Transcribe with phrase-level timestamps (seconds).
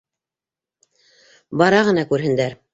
[1.65, 2.61] Бара ғына күрһендәр.